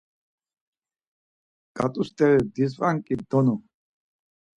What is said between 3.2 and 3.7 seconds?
donu.